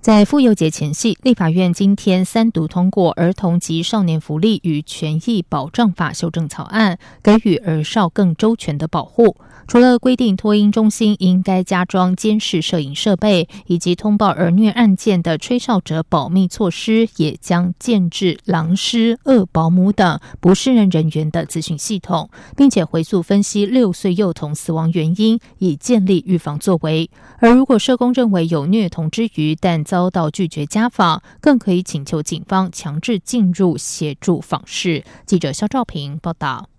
[0.00, 9.36] 在妇幼节前夕，立法院今天三读通过《儿童及少年福利与权益保障法》修正草案，给予儿少更周全的保护。
[9.70, 27.08] 除了规定托婴中心应该加装监视摄影设备，以及通报儿虐案件的吹哨者保密措施，也将建置狼师、恶保姆等不胜任人员的资讯系统，并且回溯分析六岁幼童死亡原因，以建立预防作为。
[27.38, 35.04] 而如果社工认为有虐童之余，但遭到拒绝家访，更可以请求警方强制进入协助访视。
[35.26, 36.69] 记者肖兆平报道。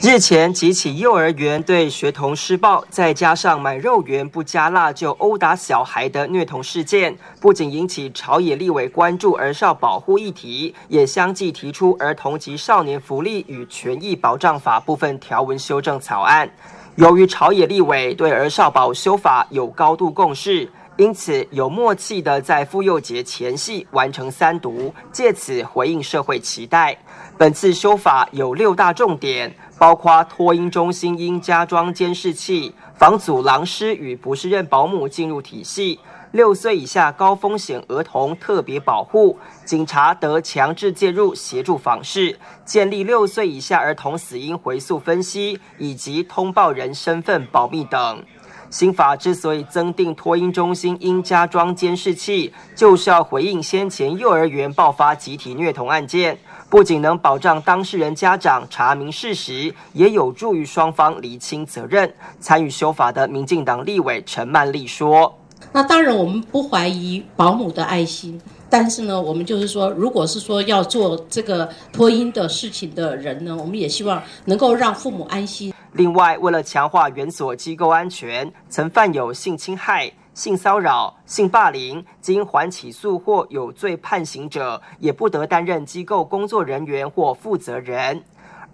[0.00, 16.50] 日前几起幼儿园对学童施暴，再加上买肉圆不加辣就殴打小孩的虐童事件，不仅引起朝野立委关注儿少保护议题，也相继提出《儿童及少年福利与权益保障法》部分条文修正草案。
[16.96, 26.98] 由于朝野立委对儿少保修法有高度共识，因此有默契的在妇幼节前夕完成三读，借此回应社会期待。
[27.42, 29.52] 本次修法有六大重点。
[29.76, 35.98] 包括托婴中心应加装监视器，防阻狼师与不适任保姆进入体系；
[36.30, 48.24] 六岁以下高风险儿童特别保护，警察得强制介入协助访视；建立六岁以下儿童死因回溯分析以及通报人身份保密等。
[48.70, 56.38] 新法之所以增订托婴中心应加装监视器，就是要回应先前幼儿园爆发集体虐童案件。
[56.72, 62.10] 不仅能保障当事人家长查明事实，也有助于双方厘清责任。
[62.40, 65.38] 参与修法的民进党立委陈曼丽说
[65.70, 68.40] ：“那当然，我们不怀疑保姆的爱心，
[68.70, 75.74] 但是呢，我们就是说，如果是说要做这个托婴的事情的人呢，我们也希望能够让父母安心。
[75.92, 88.22] 另外，为了强化园所机构安全，曾犯有性侵害。”性骚扰、性霸凌，经缓起诉或有罪判刑者，也不得担任机构工作人员或负责人。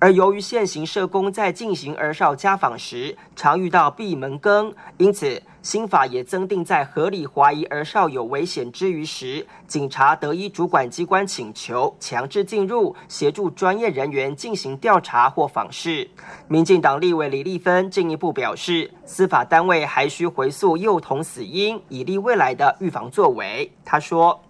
[0.00, 16.08] 而由于现行社工在进行儿少家访时，常遇到闭门羹，因此新法也增订在合理怀疑儿少有危险之余时，警察得依主管机关请求强制进入，协助专业人员进行调查或访视。
[16.46, 23.70] 民进党立委李立芬进一步表示，司法单位还需回溯幼童死因，以利未来的预防作为。
[23.84, 24.40] 他说。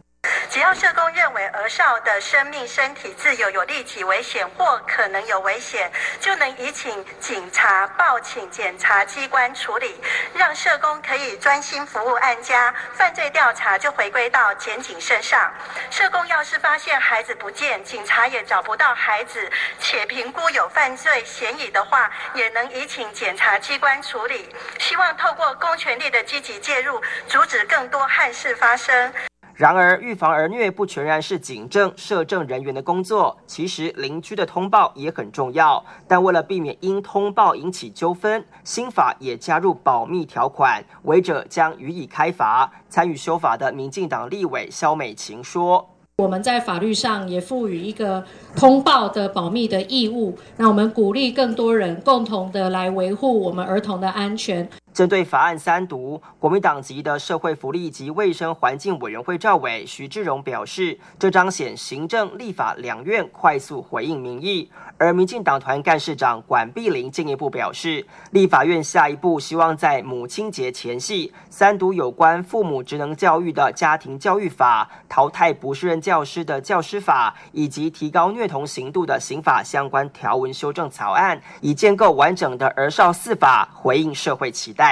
[0.58, 5.88] 只要社工认为儿少的生命、身体自由有立体危险或可能有危险，
[6.18, 10.02] 就能移请警察报请检察机关处理，
[10.34, 15.48] 让社工可以专心服务案家，犯罪调查就回归到检警身上。
[15.92, 19.48] 社工要是发现孩子不见，警察也找不到孩子，
[19.78, 24.52] 且评估有犯罪嫌疑的话，也能移请检察机关处理。
[24.80, 29.14] 希望透过公权力的积极介入，阻止更多憾事发生。
[29.58, 35.84] 然而，预防儿虐不全然是警政、社政人员的工作，其实邻居的通报也很重要。
[36.06, 42.70] 但为了避免因通报引起纠纷，新法也加入保密条款，违者将予以开罚。
[42.88, 45.90] 参与修法的民进党立委肖美琴说
[46.22, 48.24] ：“我们在法律上也赋予一个
[48.54, 64.68] 通报的保密的义务，让我们鼓励更多人共同的来维护我们儿童的安全。”针对法案三读，国民党籍的社会福利及卫生环境委员会赵伟徐志荣表示，这彰显行政立法两院快速回应民意。
[64.96, 84.87] 而民进党团干事长管碧玲进一步表示，立法院下一步希望在母亲节前夕三读有关父母职能教育的家庭教育法、淘汰不适任教师的教师法以及提高虐童刑度的刑法相关条文修正草案，以建构完整的儿少四法，回应社会期待。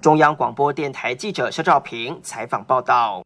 [0.00, 3.22] 中央广播电台记者肖兆平采访报道。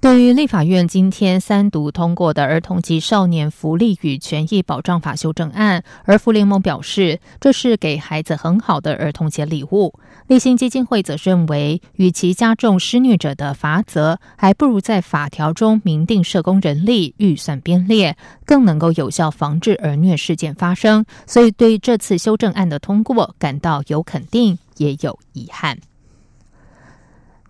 [0.00, 9.94] 对于立法院今天三读通过的《儿童及少年福利与权益保障法》修正案，儿福联盟表示，这是给孩子很好的儿童节礼物。
[10.26, 18.16] 立新基金会则认为，与其加重施虐者的罚则，还不如在法条中明定社工人力预算编列，
[18.46, 21.04] 更能够有效防治儿虐事件发生。
[21.26, 25.78] 所以，对这次修正案的通过感到有肯定，也有遗憾。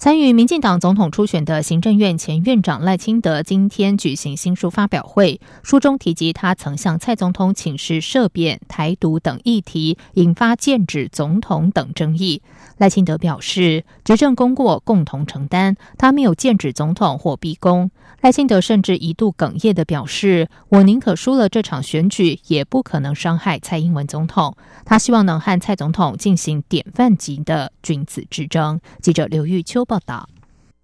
[0.05, 12.43] 参与民进党总统初选的行政院前院长赖清德今天举行新书发表会，书中提及他曾向蔡总统请示涉贬、台独等议题，引发剑指总统等争议。
[12.77, 17.91] 赖清德表示，执政功过共同承担，他没有剑指总统或逼宫。
[18.21, 24.55] 赖清德甚至一度哽咽的表示：“我宁可输了这场选举，也不可能伤害蔡英文总统。
[24.85, 30.34] 他希望能和蔡总统进行典范级的君子之争。”记者刘玉秋报报道。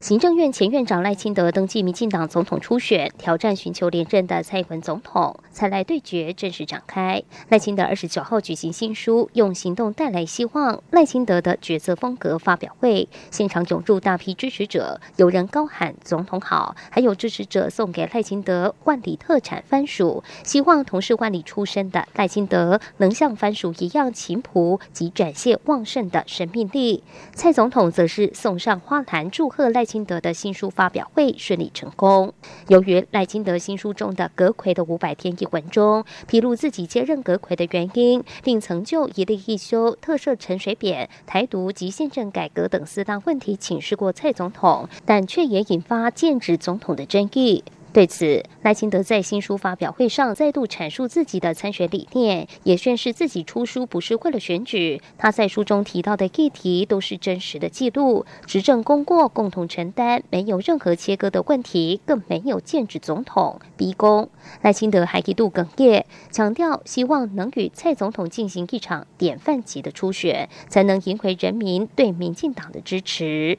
[0.00, 7.22] 行政院前院长赖清德登记民进党总统初选，挑战寻求连任的蔡英文总统，蔡赖对决正式展开。
[7.50, 27.04] 赖清德二十九号举行新书《用行动带来希望》，赖清德的决策风格发表会，现场涌入大批支持者，有人高喊“总统好”，还有支持者送给赖清德万里特产番薯，希望同是万里出身的赖清德能像番薯一样勤朴及展现旺盛的生命力。
[27.34, 29.84] 蔡总统则是送上花篮祝贺赖。
[29.90, 32.32] 金德的新书发表会顺利成功。
[32.68, 47.64] 由于赖金德新书中的“阁魁的五百天”一文中披露自己接任阁魁的原因，并曾就一例一休、特赦陈水扁、台独及宪政改革等四大问题请示过蔡总统，但却也引发剑指总统的争议。
[47.92, 55.02] 对此，赖清德在新书发表会上再度阐述自己的参选理念，也宣示自己出书不是为了选举。
[55.18, 64.28] 他在书中提到的议题都是真实的记录，执政功过共同承担，没有任何切割的问题，更没有剑指总统逼宫。
[64.62, 73.58] 赖清德还一度哽咽，强调希望能与蔡总统进行一场典范级的初选，才能赢回人民对民进党的支持。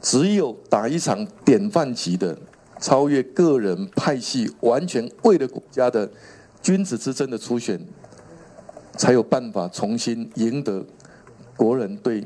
[0.00, 2.38] 只有打一场典范级的。
[2.84, 6.06] 超越个人派系，完全为了国家的
[6.60, 7.80] 君子之争的初选，
[8.98, 10.84] 才有办法重新赢得
[11.56, 12.22] 国人对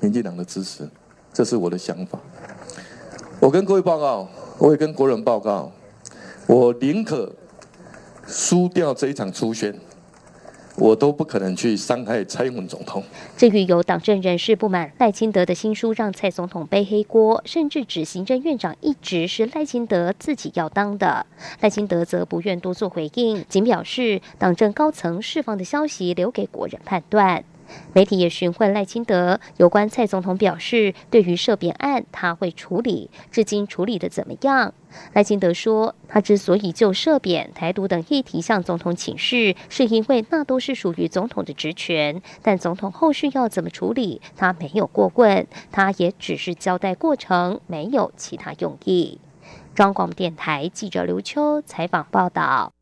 [0.00, 0.88] 民进党的支持。
[1.30, 2.18] 这是我的想法。
[3.38, 4.26] 我跟各位报告，
[4.56, 5.70] 我也跟国人报告，
[6.46, 7.30] 我宁可
[8.26, 9.78] 输掉这一场初选。
[10.78, 13.02] 我都不可能去伤害蔡英文总统。
[13.36, 21.26] 至于有党政人士不满赖清德的新书让蔡总统背黑锅，甚至指行政院长一直是赖清德自己要当的，
[21.60, 27.44] 赖清德则不愿多做回应，仅表示党政高层释放的消息留给国人判断。
[27.92, 34.74] 媒体也询问赖清德有关蔡总统表示，对于涉扁案他会处理，至今处理的怎么样？
[35.12, 49.20] 赖清德说，他之所以就涉扁、台独等议题向总统请示，是因为那都是属于总统的职权，但总统后续要怎么处理，他没有过问，他也只是交代过程，没有其他用意。
[49.74, 52.77] 中广电台记者刘秋采访报道。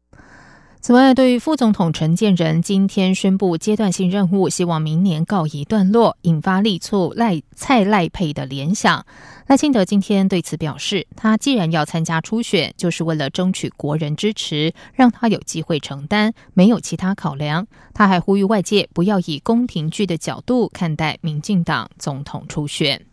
[0.86, 9.04] 此外，对于副总统陈建仁今天宣布阶段性任务，希望明年告一段落，引发力促赖蔡赖佩的联想。
[9.48, 17.66] 赖清德今天对此表示，他既然要参加初选，就是为了争取国人支持，让他有机会承担，没有其他考量。
[17.92, 23.04] 他还呼吁外界不要以宫廷剧的角度看待民进党总统初选。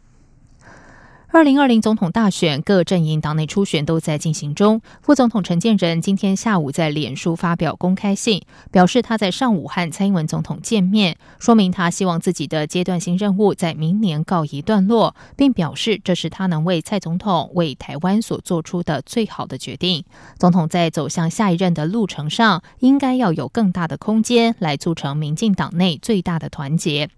[1.34, 4.80] 二零二零总统大选，各阵营党内初选都在进行中。
[5.02, 20.06] 副总统陈建仁今天下午在脸书发表公开信，表示他在上午和蔡英文总统见面，说明他希望自己的阶段性任务在明年告一段落，并表示这是他能为蔡总统、为台湾所做出的最好的决定。
[20.38, 27.10] 总统在走向下一任的路程上，应该要有更大的空间来促成民进党内最大的团结。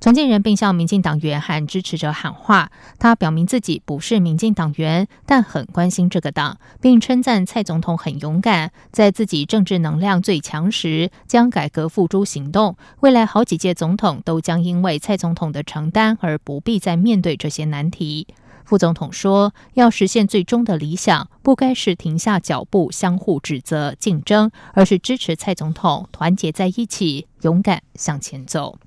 [0.00, 12.76] 陈建仁并向民进党员和支持者喊话，他表明自己不是民进党员，但很关心这个党，并称赞蔡总统很勇敢，在自己政治能量最强时将改革付诸行动。
[13.00, 18.26] 未来好几届总统都将因为蔡总统的承担而不必再面对这些难题。
[18.66, 28.78] 副总统说，要实现最终的理想，不该是停下脚步相互指责竞争，而是支持蔡总统团结在一起，勇敢向前走。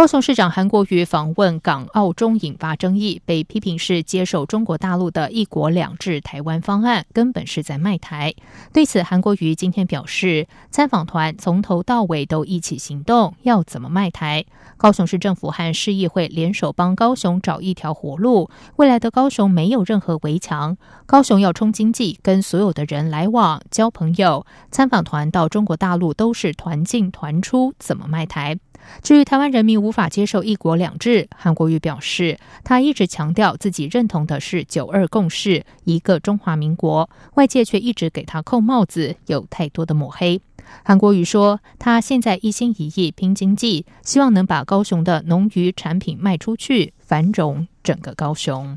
[0.00, 8.32] 高雄市长韩国瑜访问港澳中引发争议，被批评是接受中国大陆的一国两制台湾方案，根本是在卖台。
[8.72, 14.46] 对此，韩国瑜今天表示，参访团从头到尾都一起行动，要怎么卖台？
[14.78, 18.48] 高雄市政府和市议会联手帮高雄找一条活路。
[18.76, 24.46] 未来的高雄没有任何围墙，高雄要冲经济，跟所有的人来往交朋友。
[24.70, 28.58] 参访团到中国大陆都是团进团出，怎么卖台？
[29.02, 40.40] 至于台湾人民无法接受“一国两制”，韩国瑜表示，他一直强调自己认同的是“九二共识”，一个中华民国，外界却一直给他扣帽子，有太多的抹黑。
[40.84, 48.76] 韩国瑜说，他现在一心一意拼经济，希望能把高雄的农渔产品卖出去，繁荣整个高雄。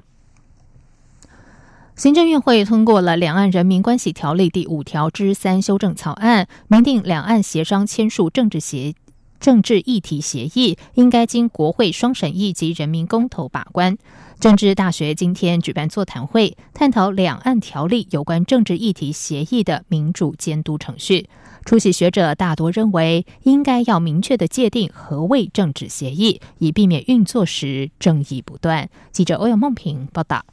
[1.96, 8.96] 行政院会通过了《两岸人民关系条例》第五条之三修正草案，明定两岸协商签署政治协
[9.44, 13.98] 政治议题协议，应该经国会双审议及人民公投把关。
[14.40, 21.28] 政治大学今天举办座谈会，探讨两岸条例有关政治议题协议的民主监督程序。
[21.66, 28.90] 出席学者大多认为，应该要明确的界定何谓政治协议，以避免运作时争议不断。
[29.12, 30.46] 记者欧阳梦平报道。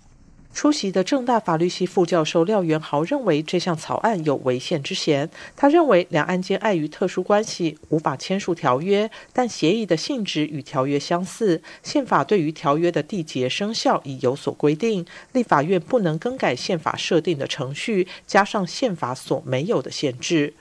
[0.52, 5.30] 出席的正大法律系副教授廖元豪认为，这项草案有违宪之嫌。
[5.56, 20.52] 他认为，两岸间碍于特殊关系无法签署条约，但协议的性质与条约相似，宪法对于条约的缔结生效已有所规定，立法院不能更改宪法设定的程序，加上宪法所没有的限制。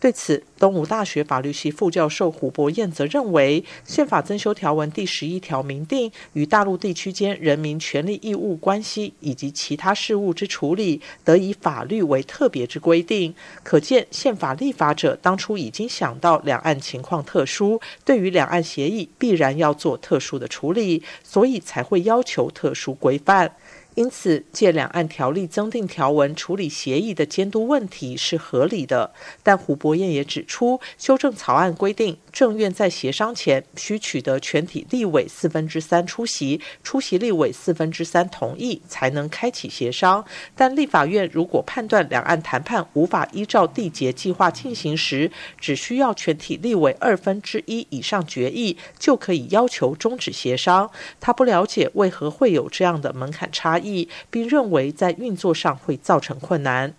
[0.00, 13.34] 对此，东吴大学法律系副教授胡博彦则认为，宪法增修条文第十一条明定，与大陆地区间人民权利义务关系以及其他事务之处理，得以法律为特别之规定。
[13.64, 23.52] 可见，宪法立法者当初已经想到两岸情况特殊，对于两岸协议必然要做特殊的处理，所以才会要求特殊规范。
[23.98, 29.10] 因此，借两岸条例增订条文处理协议的监督问题是合理的。
[29.42, 40.24] 但胡博彦也指出，修正草案规定，政院在协商前需取得全体立委四分之三出席，出席立委四分之三同意，才能开启协商。
[40.54, 45.28] 但立法院如果判断两岸谈判无法依照缔结计划进行时，
[45.58, 50.88] 只需要全体立委二分之一以上决议，就可以要求终止协商。
[51.18, 53.87] 他不了解为何会有这样的门槛差异。
[54.30, 56.94] 并认为在运作上会造成困难。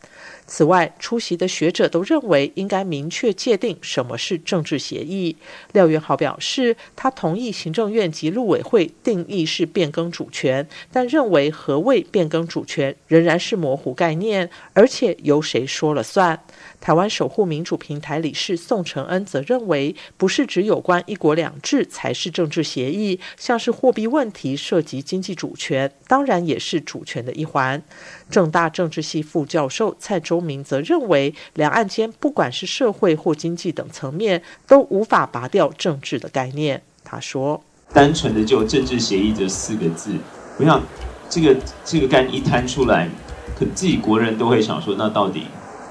[0.47, 5.35] 此外，出席的学者都认为应该明确界定什么是政治协议。
[5.73, 16.39] 廖元豪表示，他同意行政院及陆委会定义是变更主权，但认为何谓变更主权仍然是模糊概念，而且由谁说了算。
[16.81, 27.83] 台湾守护民主平台理事宋承恩则认为，不是只有关一国两制才是政治协议，像是货币问题涉及经济主权，当然也是主权的一环。
[28.29, 36.81] 正大政治系副教授蔡周明则认为，两岸间不管是社会或经济等层面，都无法拔掉政治的概念。
[37.03, 37.61] 他说
[37.93, 40.11] ：“单纯的就政治协议这四个字，
[40.57, 40.81] 我想
[41.29, 43.09] 这个这个概念一摊出来，
[43.57, 45.45] 可自己国人都会想说，那到底？”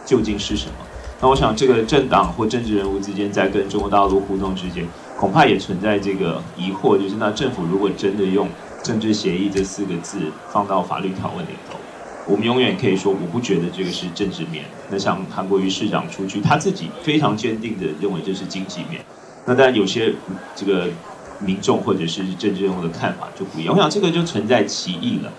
[0.07, 0.73] 究竟是什么？
[1.21, 4.87] 那我想，这个政党或政治人物之间在跟中国大陆互动之间，
[5.18, 8.49] 恐怕也存在这个疑惑，就是那政府如果真的用
[8.83, 10.18] 政治协议这四个字
[10.50, 11.76] 放到法律条文里头，
[12.28, 14.62] 我们永远可以说，我不觉得这个是政治面。
[14.90, 19.02] 那像韩国瑜市长出去，他自己非常坚定的认为这是经济面。
[19.47, 20.14] 那当然有些
[20.54, 20.90] 这个
[21.38, 23.75] 民众或者是政治人物的看法就不一样。
[23.75, 25.32] 我想这个就存在歧义了。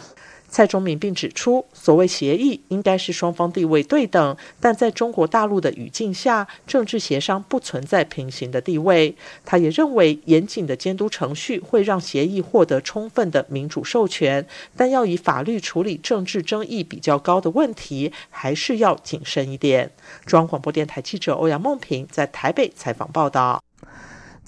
[0.50, 9.15] 蔡中明并指出，所谓协议应该是双方地位对等，但在中国大陆的语境下，政治协商不存在平行的地位。
[9.46, 19.91] 他也认为，严谨的监督程序会让协议获得充分的民主授权，但要以法律处理政治争议比较高的问题，还是要谨慎一点。
[20.25, 23.63] 中央广播电台记者欧阳梦平在台北采访报道。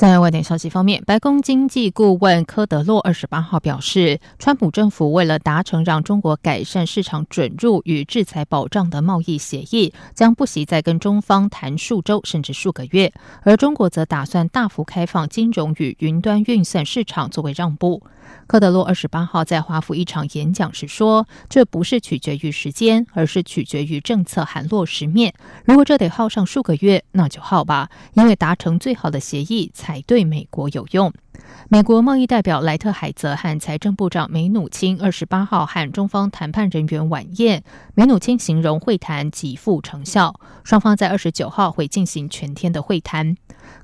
[0.01, 18.01] 在外电消息方面，白宫经济顾问科德洛二十八号表示，川普政府为了达成让中国改善市场准入与制裁保障的贸易协议，将不惜再跟中方谈数周甚至数个月，而中国则打算大幅开放金融与云端运算市场作为让步。
[18.47, 25.33] 科德洛二十八号在华府一场演讲时说：“这不是取决于时间，而是取决于政策含落实面。
[25.65, 31.11] 如果这得耗上数个月，那就耗吧，因为达成最好的协议才对美国有用。”
[31.67, 37.63] 美国贸易代表莱特海泽和财政部长梅努钦二十八号和中方谈判人员晚宴。
[37.95, 43.35] 梅努钦形容会谈极富成效，双方在二十九号会进行全天的会谈。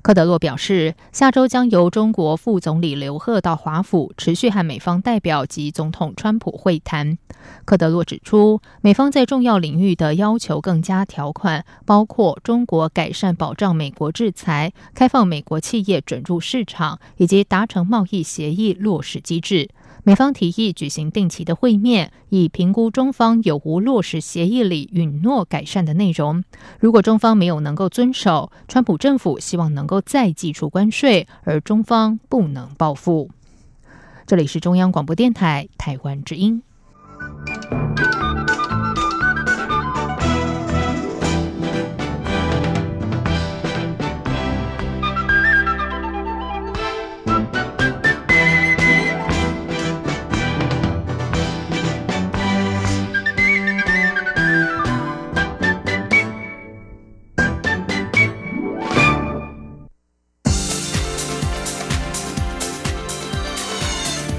[0.08, 7.18] 科德洛表示，下周将由中国副总理刘鹤到华府，持续和美方代表及总统川普会谈。
[7.66, 19.68] 科德洛指出，美方在重要领域的要求更加条款，包括中国改善保障美国制裁、开放美国企业准入市场，以及达成贸易协议落实机制。
[20.08, 26.42] 美方提议举行定期的会面，以评估中方有无落实协议里允诺改善的内容。
[26.80, 33.28] 如果中方没有能够遵守，川普政府希望能够再寄出关税，而中方不能报复。
[34.26, 36.62] 这里是中央广播电台台湾之音。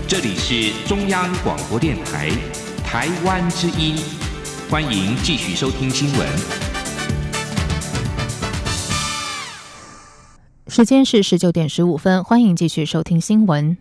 [0.09, 2.31] 这里是中央广播电台
[2.83, 3.95] 台湾之音，
[4.67, 6.27] 欢迎继续收听新闻。
[10.67, 13.77] 时间是十九点十五分，欢迎继续收听新闻。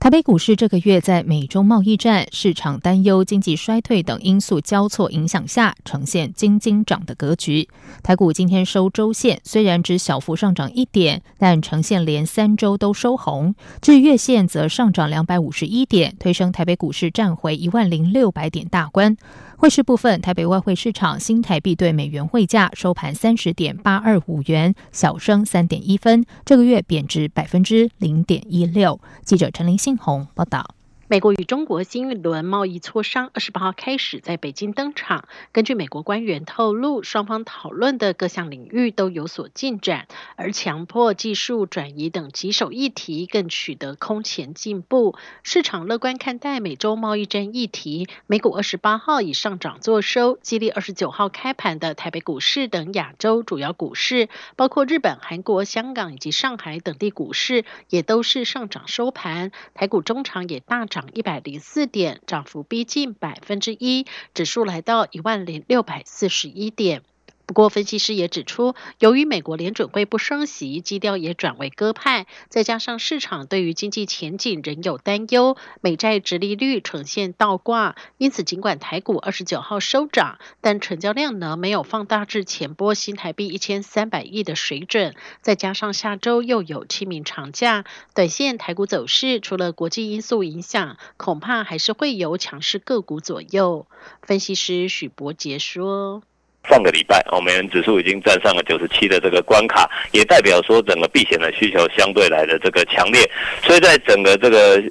[0.00, 7.68] 台北股市这个月在美中贸易战、市场担忧、经济衰退等因素交错影响下，呈现金金涨的格局。
[8.02, 13.54] 台股今天收周线，虽然只小幅上涨一点，但呈现连三周都收红。
[13.82, 19.18] 至月线则上涨两百五十一点，推升台北股市站回一万零六百点大关。
[19.60, 28.98] 汇市部分，台北外汇市场新台币对美元汇价收盘三十点八二五元，小升三点一分，这个月贬值百分之零点一六。
[29.22, 30.79] 记者陈林信宏报道。
[31.10, 35.24] 美国与中国新一轮贸易磋商二十八号开始在北京登场。
[35.50, 45.16] 根据美国官员透露，双方讨论的各项领域都有所进展，而强迫技术转移等棘手议题更取得空前进步。
[45.42, 59.50] 市场乐观看待美洲贸易战议题，美股二十八号以上涨作收，激励二十九号开盘的台北股市等亚洲主要股市，包括日本、韩国、香港以及上海等地股市，也都是上涨收盘。
[59.74, 60.99] 台股中场也大涨。
[61.00, 64.04] 涨一百零四点，涨幅逼近百分之一，
[64.34, 67.02] 指数来到一万零六百四十一点。
[67.50, 93.88] 不过，分析师也指出，由于美国联准会不升息，基调也转为鸽派，再加上市场对于经济前景仍有担忧，美债直利率呈现倒挂，因此尽管台股二十九号收涨，但成交量呢没有放大至前波新台币一千三百亿的水准，再加上下周又有清明长假，短线台股走势除了国际因素影响，恐怕还是会有强势个股左右。
[94.22, 96.22] 分析师许博杰说。
[96.68, 103.28] 上个礼拜，哦，美元指数已经站上了九十七的这个关卡，也代表说整个避险的需求相对来的这个强烈，
[103.62, 104.82] 所以在整个这个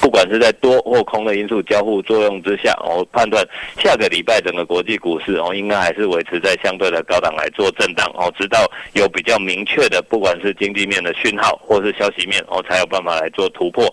[0.00, 3.46] 不管是在多或空的因素交互作用之下，我判断
[3.78, 13.92] 下个礼拜整个国际股市哦，应该还是维持在相对的高档来做震荡哦，直到有比较明确的，不管是经济面的讯号或是消息面哦，才有办法来做突破。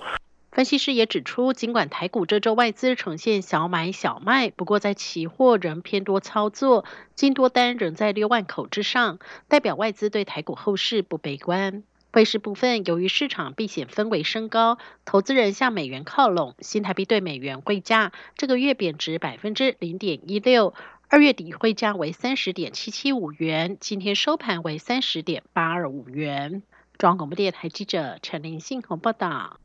[0.52, 6.84] 分析师也指出，尽管台股这周外资呈现小买小卖，不过在期货仍偏多操作，
[7.16, 11.84] 金多单仍在六万口之上，代表外资对台股后市不悲观。
[12.12, 20.74] 汇市部分，由于市场避险氛围升高，投资人向美元靠拢，新台币对美元汇价这个月贬值百分之零点一六，
[21.08, 26.62] 二月底汇价为三十点七七五元，今天收盘为三十点八二五元。
[26.98, 29.62] 中央广播电台记者陈林信宏报道。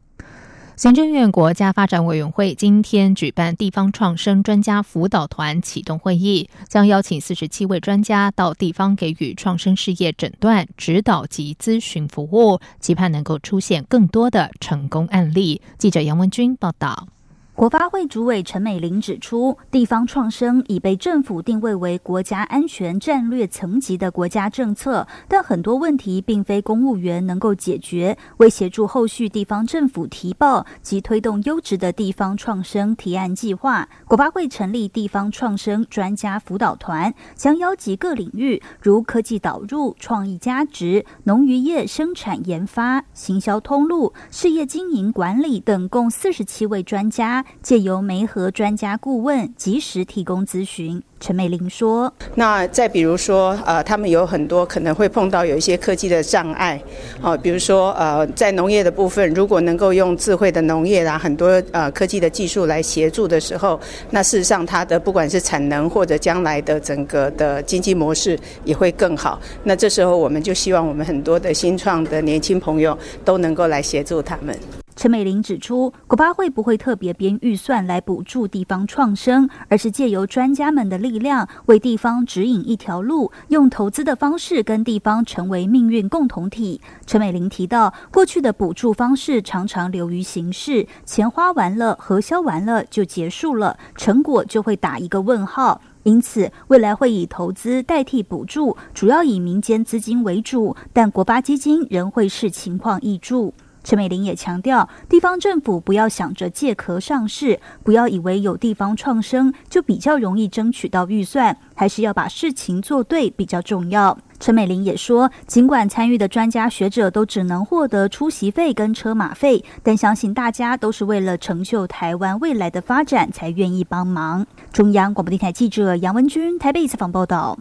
[0.76, 15.62] 行政院国家发展委员会今天举办地方创生专家辅导团启动会议，将邀请四十七位专家到地方给予创生事业诊断、指导及咨询服务，期盼能够出现更多的成功案例。
[15.78, 17.08] 记者杨文君报道。
[17.56, 28.18] 国发会主委陈美玲指出，地方创生已被政府定位为国家安全战略层级的国家政策，但很多问题并非公务员能够解决。
[28.36, 47.45] 为协助后续地方政府提报及推动优质的地方创生提案计划，国发会成立地方创生专家辅导团，将邀集各领域如科技导入、创意加值、农渔业生产研发、行销通路、事业经营管理等共四十七位专家。
[47.62, 51.02] 借由媒合专家顾问，及时提供咨询。
[51.18, 56.78] 陈美玲说：“那再比如说，呃，他们有很多可能会碰到有一些科技的障碍，
[57.22, 63.80] 哦，比如说，呃，在农业的部分，如果能够用智慧的农业啦，很多呃科技的技术来协助的时候，
[64.10, 69.40] 那事实上它的不管是产能或者将来的整个的经济模式也会更好。
[69.64, 74.54] 那这时候我们就希望我们很多的新创的年轻朋友都能够来协助他们。”
[74.96, 86.80] 陈美玲指出，国发会不会特别编预算来补助地方创生，而是借由专家们的力量，为地方指引一条路，用投资的方式跟地方成为命运共同体。
[87.04, 95.78] 陈美玲提到，过去的补助方式常常流于形式，钱花完了，核销完了就结束了，成果就会打一个问号。
[96.04, 103.52] 因此，未来会以投资代替补助，主要以民间资金为主，但国发基金仍会视情况挹注。
[103.86, 114.18] 陈美玲也强调，地方政府不要想着借壳上市，不要以为有地方创生就比较容易争取到预算，还是要把事情做对比较重要。
[114.40, 124.44] 陈美玲也说，尽管参与的专家学者都只能获得出席费跟车马费，但相信大家都是为了成就台湾未来的发展才愿意帮忙。
[124.72, 127.56] 中央广播电台记者杨文君台北采访报道。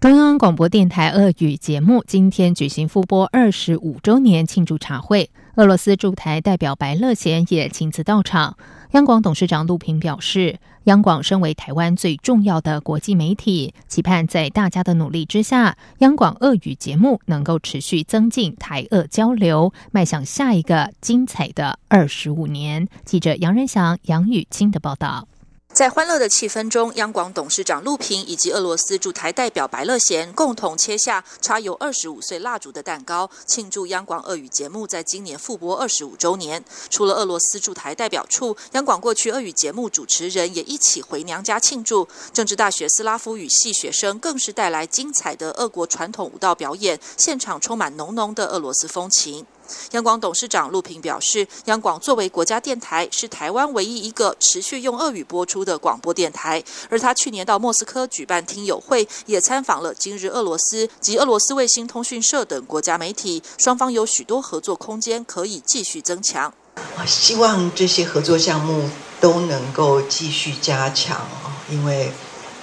[0.00, 8.56] 中央广播电台俄语节目今天举行复播二十五周年庆祝茶会，俄罗斯驻台代表白乐贤也亲自到场。
[8.92, 22.88] 央广董事长陆平表示，央广身为台湾最重要的国际媒体，期盼在大家的努力之下，央广俄语节目能够持续增进台俄交流，迈向下一个精彩的二十五年。
[23.04, 25.28] 记者杨仁祥、杨雨清的报道。
[25.72, 36.62] 在欢乐的气氛中，央广董事长陆平以及俄罗斯驻台代表白乐贤共同切下插有二十五岁蜡烛的蛋糕，庆祝央广俄语节目在今年复播二十五周年。
[36.90, 42.06] 除了俄罗斯驻台代表处，央广过去俄语节目主持人也一起回娘家庆祝。
[42.32, 49.46] 政治大学斯拉夫语系学生更是带来精彩的俄国传统舞蹈表演，现场充满浓浓的俄罗斯风情。
[49.92, 56.62] 央广董事长陆平表示，央广作为国家电台，是台湾唯一一个持续用俄语播出的广播电台。
[56.88, 66.52] 而他去年到莫斯科举办听友会，也参访了今日俄罗斯及俄罗斯卫星通讯社等国家媒体，双方有许多合作空间可以继续增强。
[66.98, 68.88] 我希望这些合作项目
[69.20, 72.10] 都能够继续加强啊，因为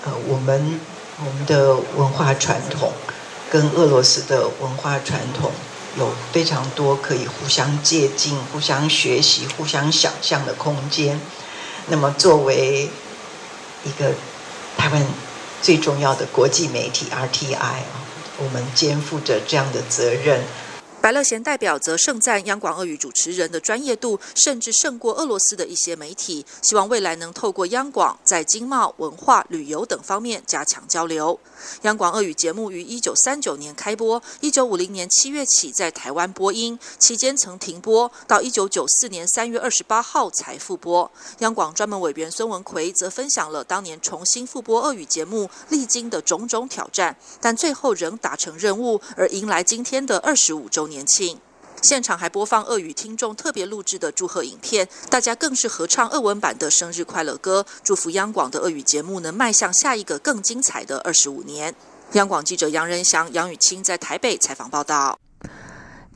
[0.04, 0.80] 呃，我们
[1.20, 2.92] 我们的文化传统
[3.52, 5.52] 跟俄罗斯的文化传统。
[5.98, 11.20] 有非常多可以互相借鉴、互相学习、互相想象的空间。
[11.88, 12.90] 那么，作为
[13.84, 14.14] 一个
[14.78, 15.06] 台湾
[15.62, 17.84] 最重要的国际媒体 RTI 啊，
[18.38, 20.44] 我们肩负着这样的责任。
[21.08, 26.46] 白乐贤代表则盛赞央广俄语主持人的专业度，甚至胜过俄罗斯的一些媒体。
[26.62, 31.40] 希望未来能透过央广在经贸、文化、旅游等方面加强交流。
[31.84, 41.10] 央广俄语节目于一九三九年开播，一九五零年七月起在台湾播音，期间曾停播，到一九九四年三月二十八号才复播。
[41.40, 51.40] 央广专门委员孙文奎则分享了当年重新复播俄语节目历经的种种挑战，但最后仍达成任务，而迎来今天的二十五周年年庆。
[51.84, 61.76] 现场还播放粤语听众特别录制的祝贺影片，大家更是合唱粤文版的生日快乐歌，祝福央广的粤语节目能迈向下一个更精彩的二十五年。
[62.14, 65.20] 央广记者杨仁祥、杨雨清在台北采访报道。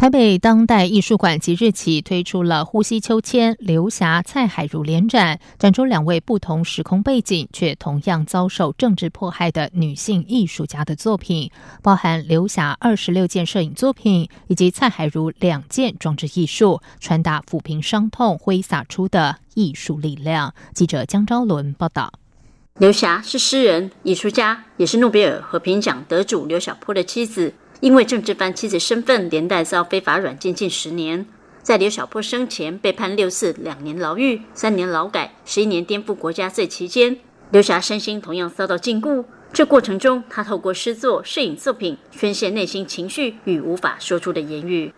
[0.01, 11.51] 台北当代艺术馆即日起推出了《呼吸秋千》刘霞、蔡海如联展，展出两位不同时空背景却同样遭受政治迫害的女性艺术家的作品，
[11.83, 20.55] 包含刘霞二十六件摄影作品，以及蔡海如两件装置艺术，传达抚平伤痛、挥洒出的艺术力量。
[20.73, 22.11] 记者江昭伦报道。
[22.79, 27.53] 刘霞是诗人、艺术家，也是诺贝尔和平奖得主刘晓波的妻子。
[27.81, 31.25] 因为政治犯妻子身份，连带遭非法软禁近十年。
[31.63, 37.17] 在刘小波生前被判六次两年牢狱、三年劳改、十一年颠覆国家罪期间，
[37.49, 39.25] 刘霞身心同样遭到禁锢。
[39.51, 44.93] 这过程中，他透过诗作、摄影作品宣泄内心情绪与无法说出的言语。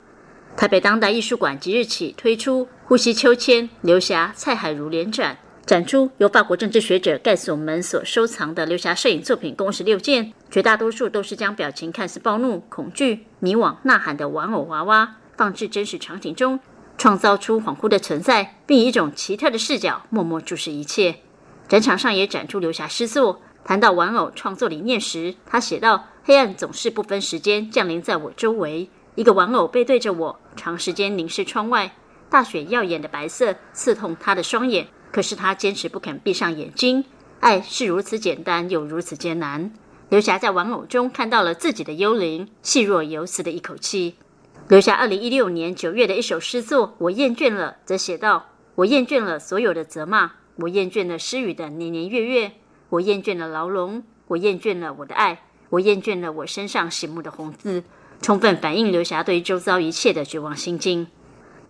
[0.56, 5.38] 台北当代艺术馆即日起推出《呼吸秋千》刘霞、蔡海如联展。
[5.65, 16.60] 展出由法国政治学者盖索门所收藏的留下摄影作品共十六件，绝大多数都是将表情看似暴怒、恐惧、迷惘、呐喊的玩偶娃娃放置真实场景中，
[16.97, 21.15] 创造出恍惚的存在，并以一种奇特的视角默默注视一切。
[21.69, 23.39] 展场上也展出留下诗作。
[23.63, 31.95] 谈到玩偶创作理念时，他写道：“黑暗总是不分时间降临在我周围，一个玩偶背对着我，长时间凝视窗外，
[32.30, 37.06] 大雪耀眼的白色刺痛他的双眼。”可是他坚持不肯闭上眼睛。
[37.39, 39.71] 爱是如此简单，又如此艰难。
[40.10, 44.15] 刘霞在玩偶中看到了自己的幽灵，细若游丝的一口气。
[44.69, 52.52] 刘霞二零一六年九月的一首诗作《我厌倦了》则写道：“我厌倦了所有的责骂，我厌倦了诗语的年年月月，
[52.89, 57.84] 我厌倦了牢笼，我厌倦了我的爱，我厌倦了我身上醒目的红字。”
[58.21, 61.08] 充分反映刘霞对周遭一切的绝望心境。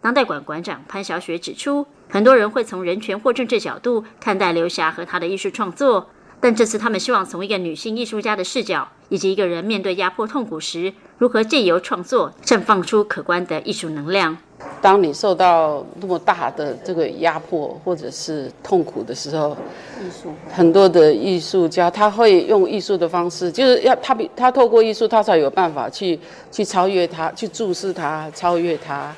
[0.03, 6.09] 当代馆馆长潘小雪指出，很多人会从人权或政治角度看待刘霞和她的艺术创作，
[6.41, 14.37] 但这次他们希望从一个女性艺术家的视角，以及一个人面对压迫痛苦时，如何借由创作绽放出可观的艺术能量。
[14.81, 19.55] 当你受到那么大的这个压迫或者是痛苦的时候，
[20.01, 26.19] 艺术很多的艺术家他会用艺术的方式，就是要他比他透过艺术，他才有办法去
[26.51, 29.09] 去超越他，去注视他，超越他。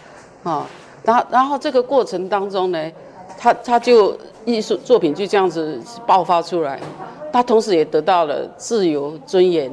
[0.46, 0.66] 啊，
[1.04, 2.92] 然后然后这个过程当中呢，
[3.38, 6.80] 他他就艺术作品就这样子爆发出来，
[7.34, 9.72] 他同时也得到了自由、尊严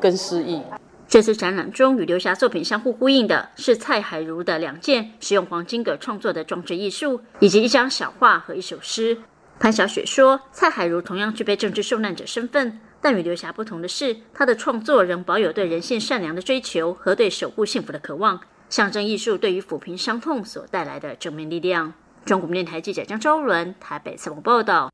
[0.00, 0.60] 跟诗意。
[1.06, 9.18] 这次展览中与刘霞作品相互呼应的是蔡海如的两件使用黄金葛创作的装置艺术，以及一张小画和一首诗。
[9.60, 21.92] 潘小雪说：“蔡海如同样具备政治受难者身份，但与刘霞不同的是，他的创作仍保有对人性善良的追求和对守护幸福的渴望，象征艺术对于抚平伤痛所带来的正面力量。
[22.24, 24.90] 中国电台记者张昭伦台北采访报道。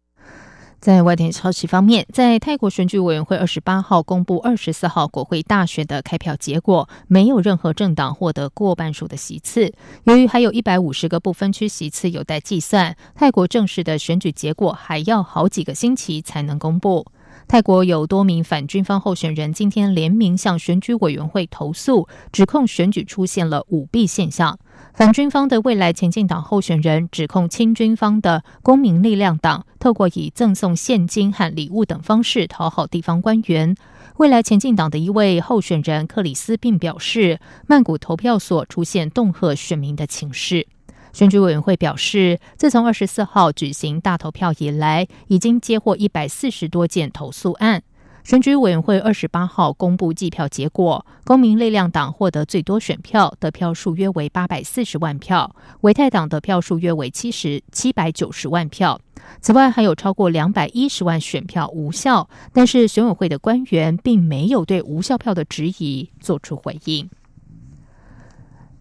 [0.79, 9.73] 在外电消息方面，在泰国选举委员会二十八号公布二十四号国会大选的开票结果，没有任何政党获得过半数的席次。
[10.05, 17.07] 由于还有一百五十个不分区席次有待计算，泰国正式的选举结果还要好几个星期才能公布。
[17.53, 24.59] 泰国有多名反军方候选人今天联名向选举委员会投诉，指控选举出现了舞弊现象。
[24.95, 33.77] 反军方的未来前进党候选人指控亲军方的公民力量党透过以赠送现金和礼物等方式讨好地方官员。
[34.17, 40.67] 未来前进党的一位候选人克里斯并表示，曼谷投票所出现恫吓选民的情势。
[41.13, 47.83] 选举委员会表示，自从二十四号举行大投票以来，已经接获一百四十多件投诉案。
[48.25, 59.01] 选举委员会二十八号公布计票结果，公民力量党获得最多选票，得票数约为八百四十万票；维泰党得票数约为七十七百九十万票。
[59.41, 67.11] 此外，还有超过两百一十万选票无效，但是选委会的官员并没有对无效票的质疑做出回应。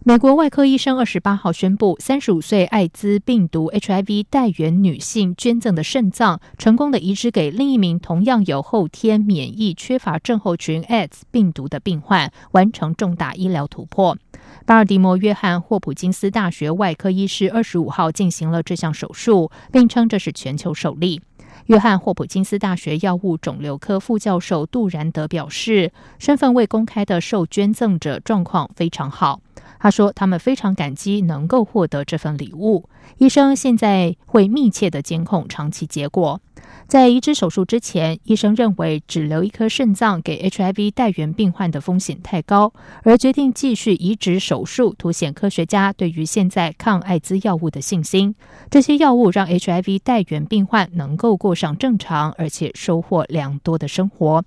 [0.04, 14.18] 美国外科医生二十八号宣布，三十五岁艾滋病毒 HIV 带源女性捐赠的肾脏，成功的移植给另一名同样有后天免疫缺乏症候群 AIDS 病毒的病患，完成重大医疗突破。
[14.66, 21.22] 巴尔的摩约翰霍普金斯大学外科医师二十五号进行了这项手术，并称这是全球首例。
[21.66, 29.40] 约翰霍普金斯大学药物肿瘤科副教授杜然德表示，身份未公开的受捐赠者状况非常好。
[29.82, 32.88] 他说：“他们非常感激能够获得这份礼物。
[33.18, 36.40] 医生现在会密切的监控长期结果。
[36.88, 48.34] 在移植手术之前，医生认为只留一颗肾脏给 HIV 带源病患的风险太高，而决定继续移植手术，凸显科学家对于现在抗艾滋药物的信心。
[48.70, 54.44] 这些药物让 HIV 带源病患能够过上正常而且收获良多的生活。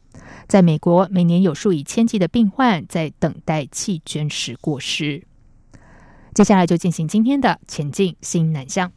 [0.48, 5.24] 在美国，每年有数以千计的病患在等待弃捐时过世。”
[6.36, 8.92] 接下来就进行今天的前进新南向。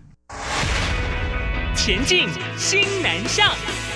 [1.89, 3.88] 前进新南向。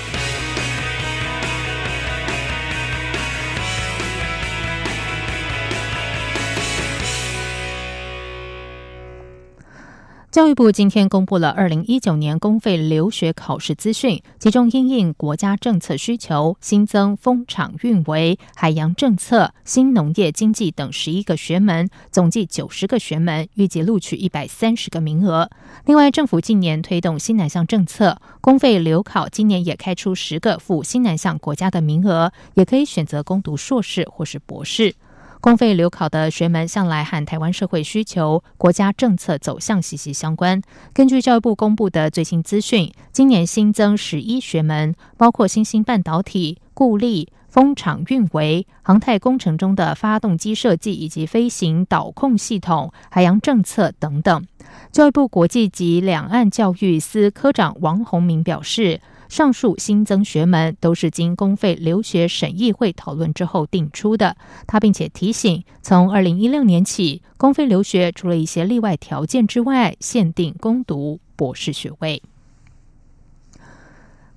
[10.33, 25.51] 教育部今天公布了二零一九年公费留学考试资讯，其中因应国家政策需求，新增风场运维、海洋政策、新农业经济等十一个学门，总计九十个学门，预计录取一百三十个名额。
[25.85, 34.95] 另外，政府近年推动新南向政策，公费留考今年也开出十个赴新南向国家的名额，也可以选择攻读硕士或是博士。
[35.43, 40.63] 公费留考的学门向来和台湾社会需求、国家政策走向息息相关。
[40.95, 54.47] 根据教育部公布的最新资讯，今年新增十一学门，包括新兴半导体、固力、风场运维、航太工程中的发动机设计以及飞行导控系统、海洋政策等等。
[54.93, 59.01] 教育部国际及两岸教育司科长王宏明表示。
[59.33, 64.37] 上述新增学门都是经公费留学审议会讨论之后定出的。
[64.67, 72.23] 他并且提醒，从二零一六年起，公费留学除了一些例外条件之外，限定攻读博士学位。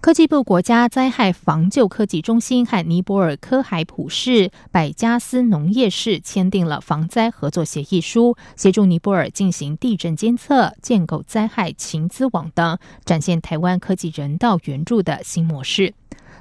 [0.06, 15.96] 科技部国家灾害防救科技中心和尼泊尔科海普市百加斯农业市签订了防灾合作协议书，协助尼泊尔进行地震监测、建构灾害情资网等，展现台湾科技人道援助的新模式。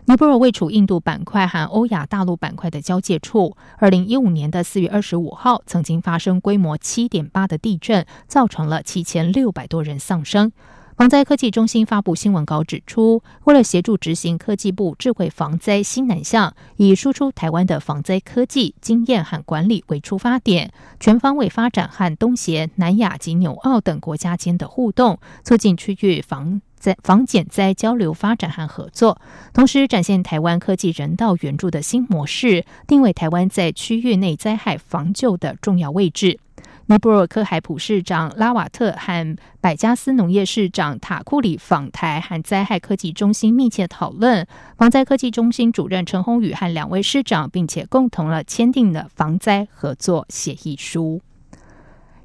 [0.05, 3.57] 尼泊尔位处印度板块和欧亚大陆板块的交界处。
[3.79, 10.53] 二零一五年的四月二十五号，曾经发生规模七点八的地震，造成了七千六百多人丧生。
[10.97, 29.21] 防灾科技中心发布新闻稿指出，为了协助执行科技部智慧防灾新南向，以输出台湾的防灾科技经验和管理为出发点，全方位发展和东协、南亚及纽澳等国家间的互动，促进区域防灾、防减灾交流发展和合作，
[29.53, 36.39] 同时展现台湾科技人道援助的新模式，定位台湾在区域内灾害防救的重要位置。
[36.87, 44.47] 尼泊尔科海普市长拉瓦特和百加斯农业市长塔库里访台，和灾害科技中心密切讨论。
[44.77, 51.23] 防灾科技中心主任陈宏宇和两位市长，并且共同了签订了防灾合作协议书。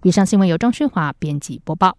[0.04, 1.98] 以上新闻由张旭华编辑播报。